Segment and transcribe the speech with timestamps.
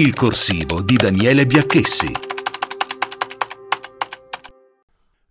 [0.00, 2.10] Il corsivo di Daniele Biacchessi.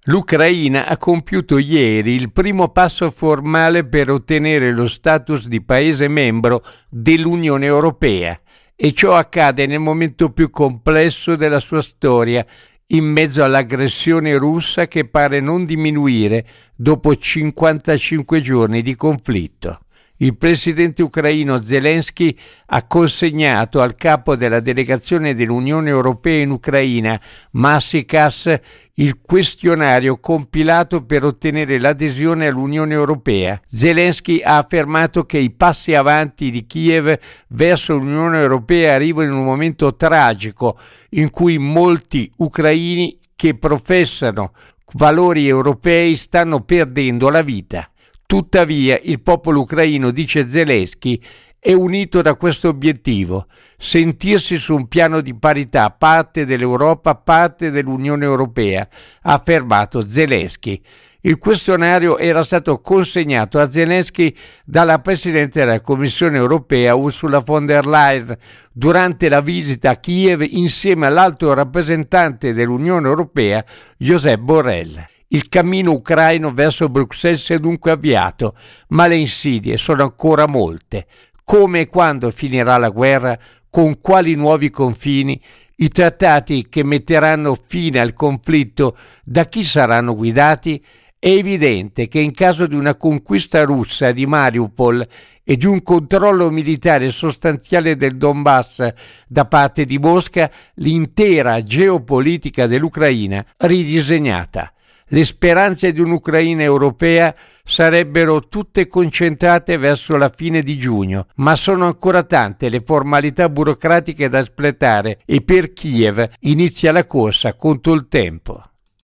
[0.04, 6.64] L'Ucraina ha compiuto ieri il primo passo formale per ottenere lo status di Paese membro
[6.88, 8.40] dell'Unione Europea
[8.76, 12.46] e ciò accade nel momento più complesso della sua storia,
[12.90, 16.46] in mezzo all'aggressione russa che pare non diminuire
[16.76, 19.80] dopo 55 giorni di conflitto
[20.22, 22.36] il presidente ucraino Zelensky
[22.68, 27.20] ha consegnato al capo della delegazione dell'Unione Europea in Ucraina,
[27.52, 28.60] Massikas,
[28.96, 33.60] il questionario compilato per ottenere l'adesione all'Unione Europea.
[33.66, 37.18] Zelensky ha affermato che i passi avanti di Kiev
[37.50, 40.78] verso l'Unione Europea arrivano in un momento tragico
[41.12, 44.52] in cui molti ucraini che professano
[44.94, 47.90] valori europei stanno perdendo la vita.
[48.30, 51.20] Tuttavia il popolo ucraino, dice Zelensky,
[51.58, 58.26] è unito da questo obiettivo, sentirsi su un piano di parità parte dell'Europa, parte dell'Unione
[58.26, 58.88] Europea,
[59.24, 60.80] ha affermato Zelensky.
[61.22, 64.32] Il questionario era stato consegnato a Zelensky
[64.64, 68.38] dalla Presidente della Commissione europea Ursula von der Leyen
[68.72, 73.66] durante la visita a Kiev insieme all'alto rappresentante dell'Unione Europea
[73.98, 75.18] Josep Borrell.
[75.32, 78.56] Il cammino ucraino verso Bruxelles è dunque avviato,
[78.90, 81.06] ma le insidie sono ancora molte.
[81.44, 83.38] Come e quando finirà la guerra?
[83.70, 85.40] Con quali nuovi confini?
[85.76, 90.84] I trattati che metteranno fine al conflitto da chi saranno guidati?
[91.20, 95.08] È evidente che in caso di una conquista russa di Mariupol
[95.44, 98.94] e di un controllo militare sostanziale del Donbass
[99.28, 104.74] da parte di Mosca, l'intera geopolitica dell'Ucraina ridisegnata
[105.10, 111.86] le speranze di un'Ucraina europea sarebbero tutte concentrate verso la fine di giugno, ma sono
[111.86, 118.08] ancora tante le formalità burocratiche da espletare e per Kiev inizia la corsa contro il
[118.08, 118.69] tempo.